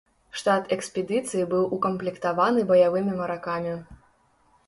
[0.41, 3.77] Штат экспедыцыі быў укамплектаваны баявымі маракамі.